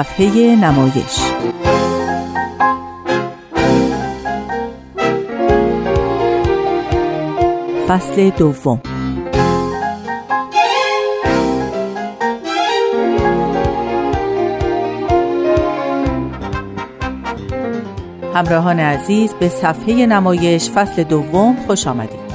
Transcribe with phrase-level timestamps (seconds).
[0.00, 1.20] صفحه نمایش.
[7.88, 8.80] فصل دوم.
[18.34, 22.29] همراهان عزیز به صفحه نمایش فصل دوم خوش آمدید.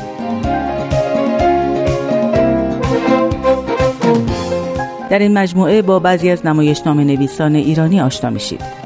[5.09, 8.86] در این مجموعه با بعضی از نمایشنامه نویسان ایرانی آشنا میشید.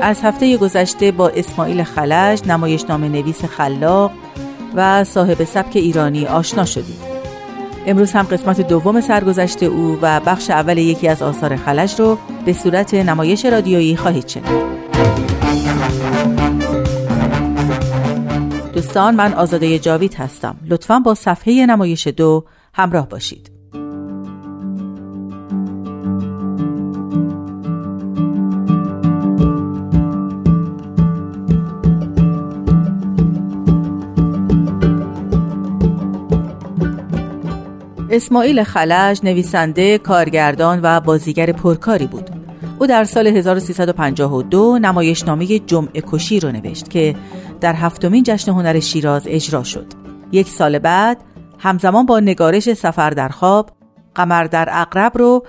[0.00, 4.10] از هفته گذشته با اسماعیل خلج نمایشنامه نویس خلاق
[4.74, 7.14] و صاحب سبک ایرانی آشنا شدید.
[7.86, 12.52] امروز هم قسمت دوم سرگذشت او و بخش اول یکی از آثار خلج رو به
[12.52, 15.33] صورت نمایش رادیویی خواهید شنید.
[18.84, 23.50] دوستان من آزاده جاوید هستم لطفا با صفحه نمایش دو همراه باشید
[38.10, 42.33] اسماعیل خلج نویسنده، کارگردان و بازیگر پرکاری بود.
[42.84, 47.16] او در سال 1352 نمایشنامه جمعه کشی رو نوشت که
[47.60, 49.86] در هفتمین جشن هنر شیراز اجرا شد.
[50.32, 51.24] یک سال بعد
[51.58, 53.70] همزمان با نگارش سفر در خواب
[54.14, 55.46] قمر در اقرب رو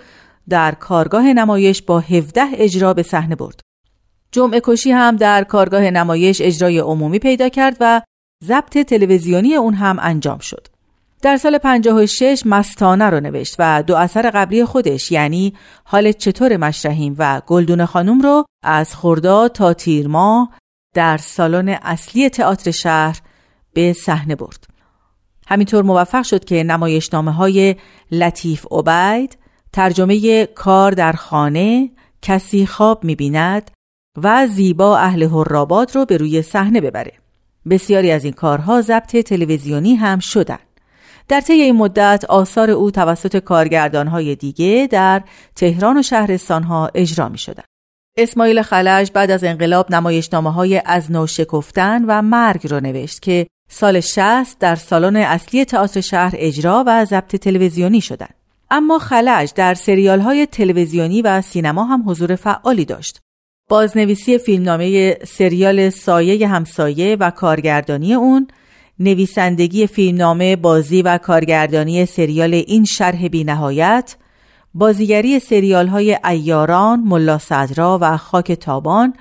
[0.50, 3.59] در کارگاه نمایش با 17 اجرا به صحنه برد.
[4.31, 8.02] جمعه کشی هم در کارگاه نمایش اجرای عمومی پیدا کرد و
[8.44, 10.67] ضبط تلویزیونی اون هم انجام شد.
[11.25, 17.15] در سال 56 مستانه رو نوشت و دو اثر قبلی خودش یعنی حال چطور مشرحیم
[17.17, 20.08] و گلدون خانم رو از خرداد تا تیر
[20.93, 23.21] در سالن اصلی تئاتر شهر
[23.73, 24.67] به صحنه برد.
[25.47, 27.75] همینطور موفق شد که نمایشنامه های
[28.11, 29.37] لطیف عبید،
[29.73, 31.91] ترجمه کار در خانه،
[32.21, 33.71] کسی خواب می‌بیند
[34.23, 37.14] و زیبا اهل هرابات رو به روی صحنه ببره.
[37.69, 40.74] بسیاری از این کارها ضبط تلویزیونی هم شدند.
[41.27, 45.21] در طی این مدت آثار او توسط کارگردانهای دیگه در
[45.55, 47.63] تهران و شهرستانها اجرا می شدن.
[48.17, 53.47] اسماعیل خلج بعد از انقلاب نمایشنامه های از نو شکفتن و مرگ را نوشت که
[53.69, 58.33] سال 60 در سالن اصلی تئاتر شهر اجرا و ضبط تلویزیونی شدند.
[58.71, 63.19] اما خلج در سریال های تلویزیونی و سینما هم حضور فعالی داشت.
[63.69, 68.47] بازنویسی فیلمنامه سریال سایه همسایه و کارگردانی اون
[69.00, 74.16] نویسندگی فیلمنامه بازی و کارگردانی سریال این شرح بی نهایت
[74.73, 79.14] بازیگری سریال های ایاران، ملا صدرا و خاک تابان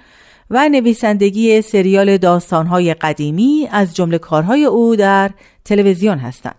[0.51, 5.31] و نویسندگی سریال داستانهای قدیمی از جمله کارهای او در
[5.65, 6.57] تلویزیون هستند.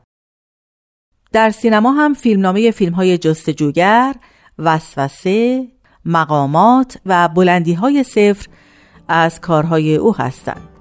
[1.32, 4.16] در سینما هم فیلمنامه فیلم های جستجوگر،
[4.60, 5.68] وسوسه،
[6.06, 8.48] مقامات و بلندی های صفر
[9.08, 10.75] از کارهای او هستند.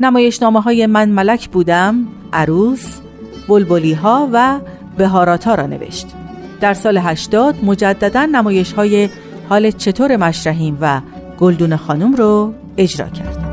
[0.00, 3.00] نمایشنامه های من ملک بودم، عروس،
[3.48, 4.60] بلبلی ها و
[4.98, 6.06] بهاراتا را نوشت.
[6.60, 9.08] در سال 80 مجددا نمایش های
[9.48, 11.00] حال چطور مشرحیم و
[11.38, 13.43] گلدون خانم رو اجرا کرد.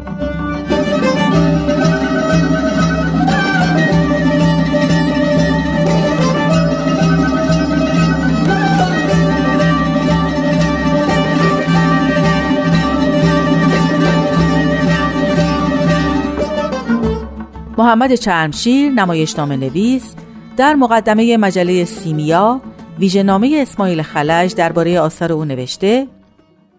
[17.77, 20.15] محمد چرمشیر نمایشنامه نویس
[20.57, 22.61] در مقدمه مجله سیمیا
[22.99, 26.07] ویژهنامه اسماعیل خلج درباره آثار او نوشته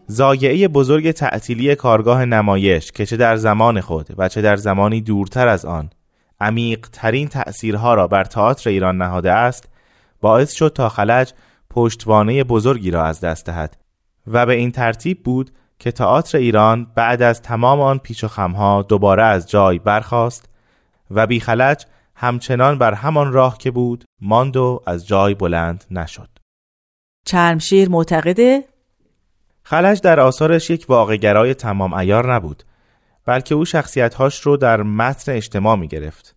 [0.06, 5.48] زایعه بزرگ تعطیلی کارگاه نمایش که چه در زمان خود و چه در زمانی دورتر
[5.48, 5.90] از آن
[6.40, 9.68] عمیق ترین تأثیرها را بر تئاتر ایران نهاده است
[10.20, 11.32] باعث شد تا خلج
[11.70, 13.76] پشتوانه بزرگی را از دست دهد
[14.26, 18.82] و به این ترتیب بود که تئاتر ایران بعد از تمام آن پیچ و خمها
[18.82, 20.51] دوباره از جای برخاست
[21.14, 21.86] و بی خلج
[22.16, 26.28] همچنان بر همان راه که بود ماند و از جای بلند نشد.
[27.26, 28.64] چرمشیر معتقده؟
[29.62, 32.62] خلج در آثارش یک واقعگرای تمام ایار نبود
[33.26, 36.34] بلکه او شخصیتهاش رو در متن اجتماع می گرفت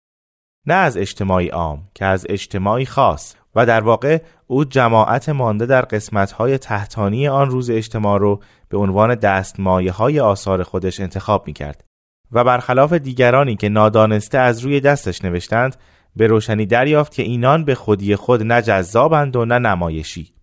[0.65, 5.81] نه از اجتماعی عام که از اجتماعی خاص و در واقع او جماعت مانده در
[5.81, 11.83] قسمتهای تحتانی آن روز اجتماع رو به عنوان دستمایه های آثار خودش انتخاب می کرد
[12.31, 15.75] و برخلاف دیگرانی که نادانسته از روی دستش نوشتند
[16.15, 20.33] به روشنی دریافت که اینان به خودی خود نه جذابند و نه نمایشی.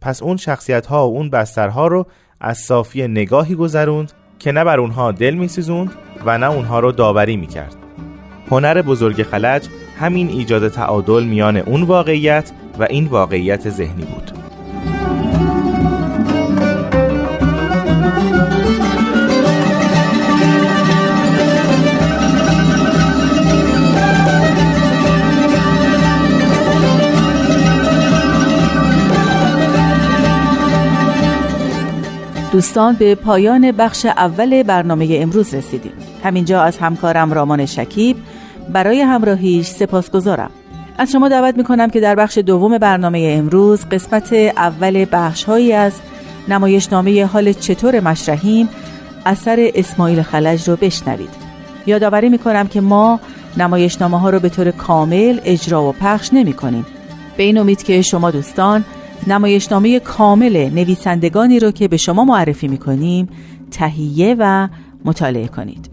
[0.00, 2.06] پس اون شخصیت ها و اون بسترها رو
[2.40, 5.92] از صافی نگاهی گذروند که نه بر اونها دل میسوزوند
[6.24, 7.76] و نه اونها رو داوری می‌کرد.
[8.50, 9.68] هنر بزرگ خلج
[9.98, 14.39] همین ایجاد تعادل میان اون واقعیت و این واقعیت ذهنی بود.
[32.52, 35.92] دوستان به پایان بخش اول برنامه امروز رسیدیم.
[36.24, 38.16] همینجا از همکارم رامان شکیب
[38.72, 40.50] برای همراهیش سپاسگزارم.
[40.98, 45.92] از شما دعوت می‌کنم که در بخش دوم برنامه امروز قسمت اول بخش هایی از
[46.48, 48.68] نمایشنامه حال چطور مشرحیم
[49.26, 51.30] اثر اسماعیل خلج رو بشنوید.
[51.86, 53.20] یادآوری می‌کنم که ما
[53.56, 56.86] نمایشنامه ها رو به طور کامل اجرا و پخش نمی کنیم
[57.36, 58.84] به این امید که شما دوستان
[59.26, 63.28] نمایشنامه کامل نویسندگانی رو که به شما معرفی می‌کنیم
[63.70, 64.68] تهیه و
[65.04, 65.90] مطالعه کنید.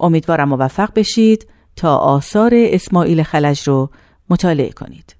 [0.00, 1.46] امیدوارم موفق بشید
[1.76, 3.90] تا آثار اسماعیل خلج رو
[4.30, 5.13] مطالعه کنید.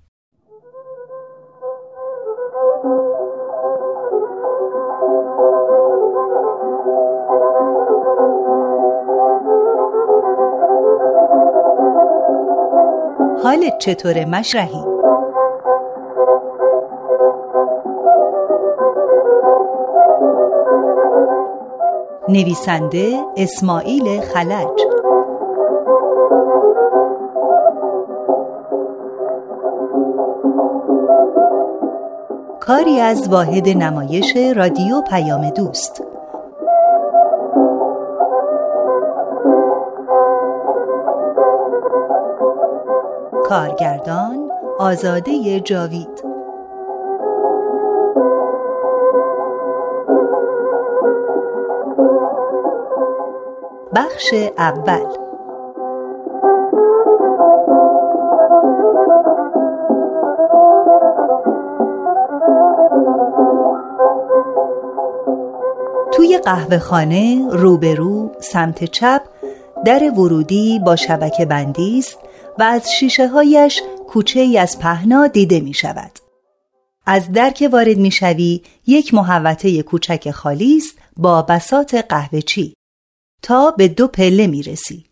[13.45, 14.85] حالت چطوره مشرحی؟
[22.29, 24.81] نویسنده اسماعیل خلج
[32.61, 36.04] کاری از واحد نمایش رادیو پیام دوست
[43.55, 46.25] کارگردان آزاده جاوید.
[53.95, 55.05] بخش اول.
[66.13, 69.21] توی قهوه خانه روبرو سمت چپ
[69.85, 72.24] در ورودی با شبکه بندی است
[72.59, 76.19] و از شیشه هایش کوچه ای از پهنا دیده می شود.
[77.07, 82.75] از در که وارد می شوی یک محوطه کوچک خالی است با بسات قهوه چی
[83.43, 85.05] تا به دو پله می رسی.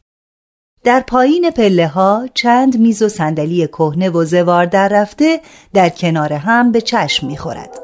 [0.85, 5.41] در پایین پله ها چند میز و صندلی کهنه و زوار در رفته
[5.75, 7.79] در کنار هم به چشم می خورد.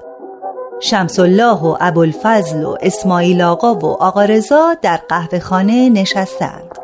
[0.80, 6.77] شمس الله و ابوالفضل و اسماعیل آقا و آقا رضا در قهوه خانه نشستند.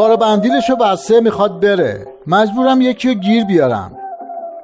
[0.00, 2.06] بارا بندیلشو بسته می‌خواد بره.
[2.26, 3.96] مجبورم یکی رو گیر بیارم.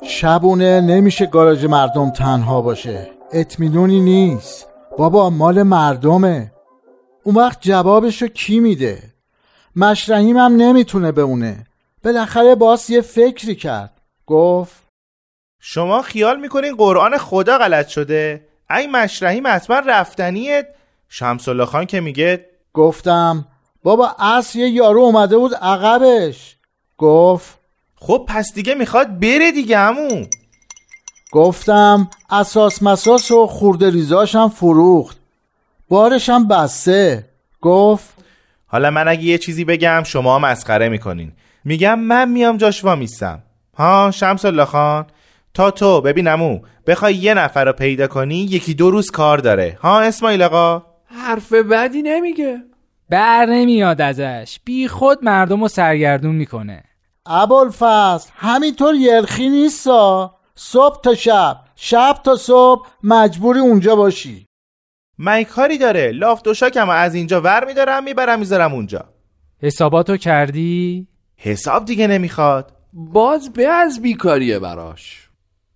[0.03, 3.11] شبونه نمیشه گاراژ مردم تنها باشه.
[3.33, 4.67] اطمینونی نیست.
[4.99, 6.53] بابا مال مردمه.
[7.23, 8.99] اون وقت جوابشو کی میده؟
[9.77, 11.67] مشرحیم هم نمی‌تونه بمونه.
[12.05, 13.93] بالاخره باس یه فکری کرد.
[14.27, 14.83] گفت
[15.61, 20.67] شما خیال می‌کنین قرآن خدا غلط شده؟ ای مشرحیم حتما رفتنیه
[21.09, 23.45] شمس الله خان که میگه گفتم
[23.87, 26.57] بابا اصر یه یارو اومده بود عقبش.
[26.99, 27.59] گفت
[27.97, 30.27] خب پس دیگه می‌خواد بره دیگه همون
[31.33, 35.19] گفتم اساس مساس و خورده ریزاشم فروخت.
[35.89, 37.29] بارشم بسته.
[37.61, 38.15] گفت
[38.67, 41.33] حالا من اگه یه چیزی بگم شما مسخره می‌کنین.
[41.65, 43.43] میگم من میام جاش وامیستم.
[43.75, 45.07] ها شمس الله خان.
[45.55, 49.79] تا تو ببینمو بخوای یه نفر رو پیدا کنی یکی دو روز کار داره.
[49.83, 52.63] ها اسماعیل آقا؟ حرف بدی نمیگه.
[53.11, 54.59] بر نمیاد ازش.
[54.65, 56.85] بی خود مردم رو سرگردون می‌کنه.
[57.27, 60.37] ابوالفضل همینطور یرخی نیستا.
[60.55, 61.57] صبح تا شب.
[61.77, 64.47] شب تا صبح مجبوری اونجا باشی.
[65.19, 66.13] من کاری داره.
[66.13, 69.05] لاف و شاکم از اینجا ور میدارم می‌برم می‌ذارم اونجا.
[69.63, 72.73] حساباتو کردی؟ حساب دیگه نمی‌خواد.
[72.93, 75.29] باز به از بیکاریه براش.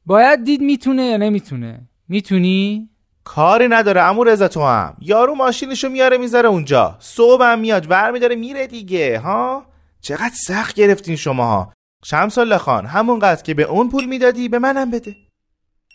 [0.07, 1.89] باید دید می‌تونه یا نمی‌تونه.
[2.09, 2.90] می‌تونی؟
[3.25, 4.97] کاری نداره امو رضا تو هم.
[5.01, 6.97] یارو ماشینشو میاره می‌ذاره اونجا.
[6.99, 9.65] صبح هم میاد ور میداره میره دیگه ها؟
[10.01, 11.73] چقدر سخت گرفتین شماها.
[12.05, 15.17] شمس الله خان همونقدر که به اون پول می‌دادی به منم بده.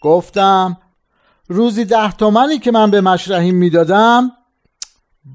[0.02, 0.78] گفتم
[1.48, 4.32] روزی ده تومنی که من به مشرحیم می‌دادم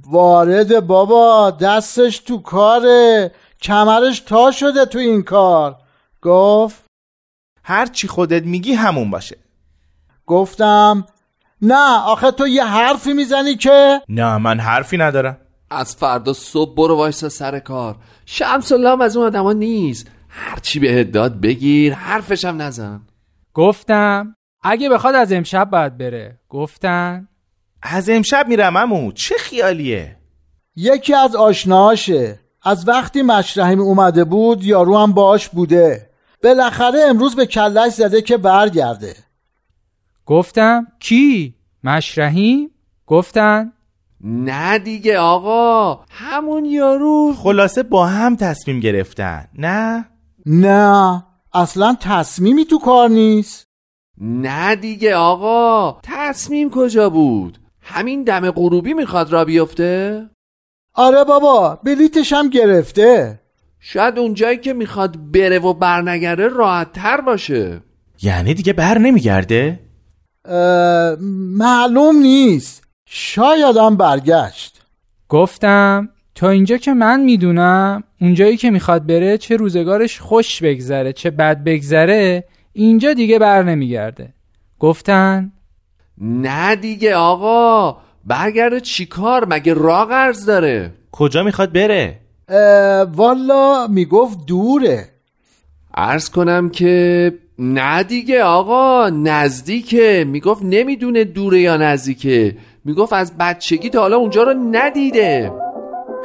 [0.06, 3.32] وارد بابا دستش تو کاره.
[3.62, 5.76] کمرش تا شده تو این کار.
[6.22, 6.84] گفت
[7.64, 9.36] هر چی خودت میگی همون باشه.
[10.26, 11.06] گفتم
[11.62, 15.36] نه آخه تو یه حرفی می‌زنی که نه من حرفی ندارم.
[15.70, 17.96] از فردا صبح برو وایسا سر کار.
[18.26, 20.06] شمس الله هم از اون آدما نیست.
[20.28, 23.00] هرچی بهت داد بگیر حرفشم نزن.
[23.54, 26.40] گفتم اگه بخواد از امشب باید بره.
[26.48, 27.28] گفتن؟
[27.82, 30.16] از امشب میرم امو چه خیالیه؟
[30.76, 32.40] یکی از آشناهاشه.
[32.62, 36.10] از وقتی مشرحیم اومده بود یارو هم باش بوده.
[36.42, 39.14] بالاخره امروز به کلش زده که برگرده.
[40.30, 42.70] گفتم کی؟ مشرحیم؟
[43.06, 43.72] گفتن
[44.20, 47.34] نه دیگه آقا همون یارو.
[47.36, 50.04] خلاصه با هم تصمیم گرفتن نه؟
[50.46, 53.64] نه اصلا تصمیمی تو کار نیست.
[54.20, 60.26] نه دیگه آقا تصمیم کجا بود؟ همین دم غروبی می‌خواد را بیفته؟
[60.94, 63.40] آره بابا بلیتش هم گرفته.
[63.80, 67.82] شاید اونجایی که می‌خواد بره و برنگره راحت تر باشه.
[68.22, 69.89] یعنی دیگه بر نمیگرده؟
[71.58, 72.84] معلوم نیست.
[73.06, 74.82] شاید هم برگشت.
[75.28, 81.30] گفتم تا اینجا که من می‌دونم اونجایی که می‌خواد بره چه روزگارش خوش بگذره چه
[81.30, 84.34] بد بگذره اینجا دیگه بر نمیگرده.
[84.78, 85.52] گفتن
[86.18, 92.20] نه دیگه آقا برگرده چیکار مگه راه قرض داره؟ کجا می‌خواد بره؟
[93.12, 95.08] والا می‌گفت دوره.
[95.94, 100.24] عرض کنم که نه دیگه آقا نزدیکه.
[100.28, 102.56] می‌گفت نمی‌دونه دوره یا نزدیکه.
[102.84, 105.52] می‌گفت از بچگی تا حالا اونجا رو ندیده.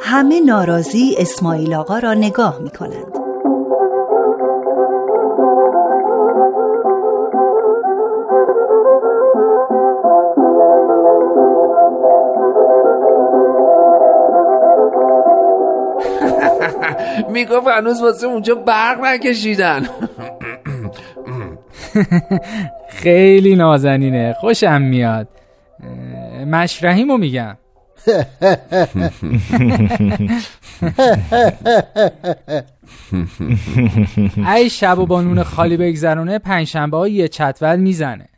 [0.00, 2.70] همه ناراضی اسماعیل آقا را نگاه می
[17.30, 19.86] می‌گفت هنوز واسه اونجا برق نکشیدن.
[22.90, 25.28] خیلی نازنینه خوشم میاد.
[26.46, 27.56] مشرحیمو میگم.
[34.54, 38.28] ای شب و با نون خالی بگذرونه پنجشنبه ها یه چتول می‌زنه.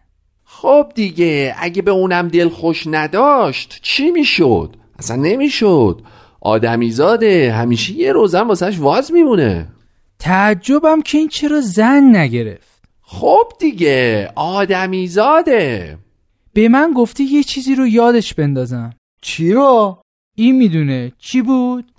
[0.45, 6.03] خب دیگه اگه به اونم دل خوش نداشت چی می‌شد؟ اصلا نمی‌شد.
[6.40, 7.52] آدمیزاده.
[7.52, 9.68] همیشه یه روزن واسهش واز میمونه.
[10.18, 12.83] تعجبم که این چرا زن نگرفت.
[13.02, 15.99] خب دیگه آدمیزاده.
[16.52, 18.95] به من گفته یه چیزی رو یادش بندازم.
[19.23, 20.02] چی رو؟
[20.35, 21.12] این می‌دونه.
[21.18, 21.92] چی بود؟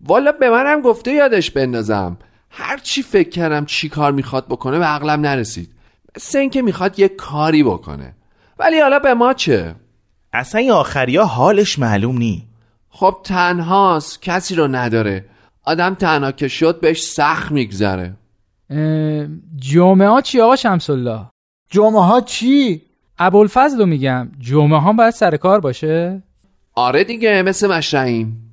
[0.00, 2.16] والا به منم گفته یادش بندازم.
[2.50, 5.70] هر چی فکر کردم چی کار می‌خواد بکنه به عقلم نرسید.
[6.16, 8.14] مثل اینکه می‌خواد یه کاری بکنه.
[8.58, 9.74] ولی حالا به ما چه؟
[10.32, 12.49] اصلا این آخریا حالش معلوم نی.
[12.90, 15.24] خب تنهاست کسی رو نداره.
[15.64, 18.14] آدم تنها که شد بهش سخت میگذره.
[19.56, 21.26] جمعه ها چی آقا شمسالله؟
[21.70, 22.82] جمعه ها چی؟
[23.18, 24.30] ابوالفضل رو میگم.
[24.38, 26.22] جمعه ها باید سر کار باشه؟
[26.74, 28.52] آره دیگه مثل مشرعیم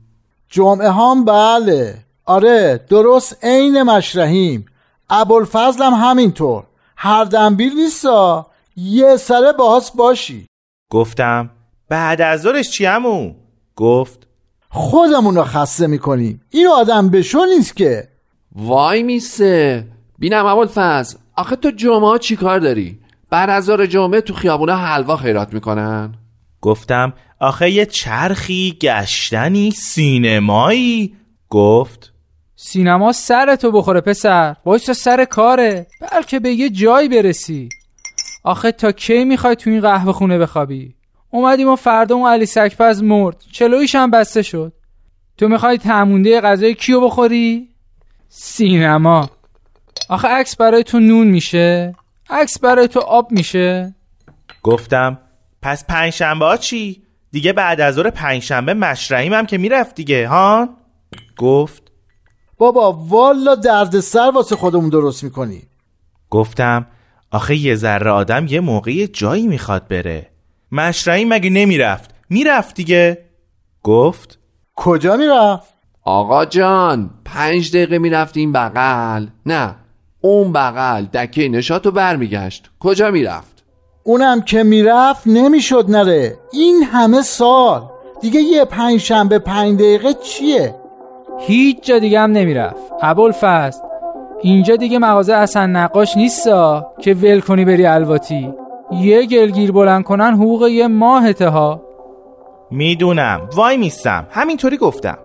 [0.49, 1.97] جمعه هم بله.
[2.25, 4.65] آره درست عین مشرحیم.
[5.09, 6.63] ابوالفضل هم همینطور.
[6.97, 10.45] هر دنبیل نیستا یه سره باهاش باشی.
[10.91, 11.49] گفتم
[11.89, 13.33] بعد از ظهرش چی عمو؟
[13.75, 14.26] گفت
[14.69, 16.41] خودمون رو خسته می‌کنیم.
[16.49, 18.07] این آدم بشو نیست که.
[18.55, 19.87] وای میسه.
[20.19, 25.17] بینم اول فز آخه تو جمعه چی کار داری؟ بعد از جمعه تو خیابونه حلوا
[25.17, 26.13] خیرات می‌کنن.
[26.61, 31.15] گفتم آخه یه چرخی گشتنی سینمایی.
[31.49, 32.13] گفت
[32.55, 34.55] سینما سر تو بخوره پسر.
[34.65, 35.87] وایسا سر کاره.
[36.11, 37.69] بلکه به یه جایی برسی.
[38.43, 40.96] آخه تا کی می‌خوای تو این قهوه خونه بخوابی؟
[41.29, 43.43] اومدیم و فردا اون علی سکپز مرد.
[43.51, 44.73] چلویش هم بسته شد.
[45.37, 47.69] تو می‌خوای تمونده غذای کیو بخوری؟
[48.29, 49.29] سینما.
[50.09, 51.95] آخه عکس برای تو نون میشه.
[52.29, 53.95] عکس برای تو آب میشه.
[54.63, 55.19] گفتم
[55.61, 60.69] پس پنجشنبه ها چی؟ دیگه بعد از ظهر پنجشنبه مشرعیم هم که می‌رفت دیگه ها
[61.37, 61.83] گفت.
[62.57, 65.63] بابا والا درد سر واسه خودمون درست می‌کنی.
[66.29, 66.87] گفتم
[67.31, 70.31] آخه یه ذره آدم یه موقعی جایی می‌خواد بره.
[70.71, 73.17] مشرعیم مگه نمی‌رفت؟ می‌رفت دیگه.
[73.83, 74.39] گفت
[74.75, 79.27] کجا می‌رفت؟ آقا جان پنج دقیقه می‌رفتی این بغل.
[79.45, 79.75] نه
[80.21, 82.69] اون بغل دکه نشاتو برمیگشت.
[82.79, 83.63] کجا می‌رفت؟
[84.03, 86.37] اونم که می‌رفت نمی‌شد نره.
[86.53, 87.89] این همه سال.
[88.21, 90.75] دیگه یه پنج شنبه پنج دقیقه چیه؟
[91.39, 92.83] هیچ جا دیگه هم نمی‌رفت.
[93.01, 93.79] ابوالفضل
[94.41, 98.53] اینجا دیگه مغازه اصلا نقاش نیستا که ول کنی بری الواتی.
[98.91, 101.81] یه گلگیر بلند کنن حقوق یه ماهته ها.
[102.71, 103.49] می‌دونم.
[103.55, 104.27] وای میستم.
[104.29, 105.17] همینطوری گفتم.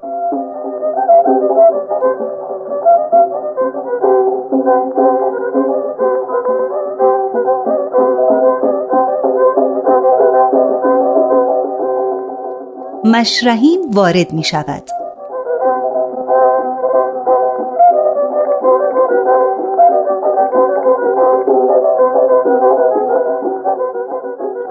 [13.04, 15.01] مشرحیم وارد می شود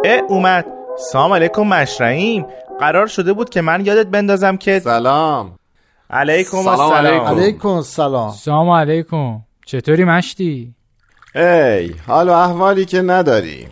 [0.04, 0.66] اه اومد.
[1.12, 2.46] سلام علیکم مشرعیم.
[2.80, 5.56] قرار شده بود که من یادت بندازم که سلام.
[6.10, 7.26] علیکم سلام علیکم.
[7.26, 9.40] علیکم سلام سلام علیکم.
[9.66, 10.74] چطوری مشتی؟
[11.36, 13.68] ای حال و احوالی که نداری.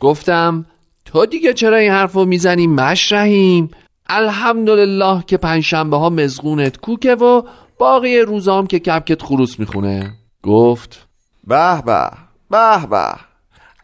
[0.00, 0.66] گفتم
[1.04, 3.70] تو دیگه چرا این حرف رو می‌زنی مشرحیم
[4.06, 7.42] الحمدلله که پنجشنبه ها مزغونت کوکه و
[7.78, 10.12] باقی روزام که کپکت خروس می‌خونه.
[10.42, 11.06] گفت
[11.46, 12.10] به به
[12.50, 13.31] به به.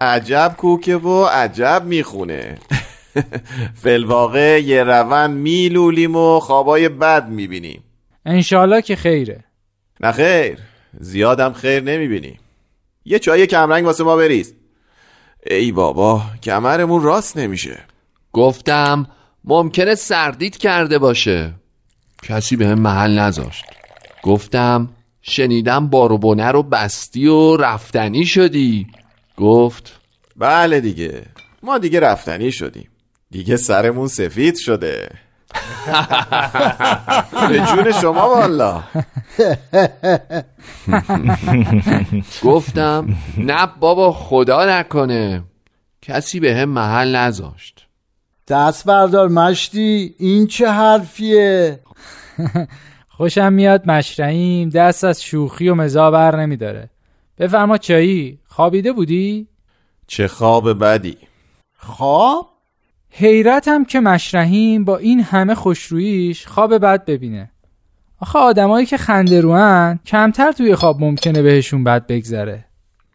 [0.00, 2.58] عجب کوکه و عجب می‌خونه.
[3.82, 7.82] فلواقع یه روند میلولیم و خوابای بد می‌بینیم.
[8.26, 9.44] انشالله که خیره.
[10.00, 10.58] نه خیر
[11.00, 12.38] زیادم خیر نمی‌بینیم
[13.04, 14.54] یه چای کمرنگ واسه ما بریز.
[15.46, 17.78] ای بابا کمرمون راست نمیشه.
[18.32, 19.06] گفتم
[19.44, 21.54] ممکنه سردیت کرده باشه.
[22.22, 23.64] کسی به هم محل نذاشت.
[24.22, 24.88] گفتم
[25.22, 28.86] شنیدم بارو بونه رو بستی و رفتنی شدی.
[29.38, 30.00] گفت
[30.36, 31.22] بله دیگه.
[31.62, 32.88] ما دیگه رفتنی شدیم.
[33.30, 35.08] دیگه سرمون سفید شده.
[37.48, 38.82] به جون شما والا.
[42.44, 45.42] گفتم نه بابا خدا نکنه.
[46.02, 47.86] کسی به هم محل نذاشت.
[48.48, 51.80] دست بردار مشتی این چه حرفیه؟
[53.16, 56.90] خوشم میاد مشرعیم دست از شوخی و مزا بر نمیداره.
[57.38, 58.38] بفرما چایی.
[58.46, 59.46] خوابیده بودی؟
[60.06, 61.16] چه خواب بدی.
[61.78, 62.46] خواب؟
[63.10, 67.50] حیرتم که مشرحیم با این همه خوشرویش خواب بد ببینه.
[68.20, 72.64] آخه آدمایی که خنده روان کمتر توی خواب ممکنه بهشون بد بگذره.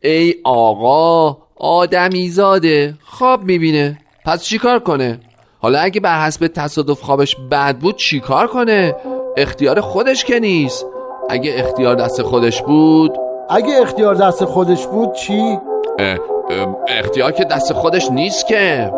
[0.02, 3.98] ای آقا آدمی زاده خواب می‌بینه.
[4.26, 5.20] پس چیکار کنه؟
[5.60, 8.96] حالا اگه بر حسب تصادف خوابش بد بود چیکار کنه؟
[9.38, 10.86] اختیار خودش که نیست.
[11.30, 13.12] اگه اختیار دست خودش بود
[13.50, 15.60] اگه اختیار دست خودش بود چی؟
[16.00, 16.18] اه،
[16.88, 18.92] اختیار که دست خودش نیست که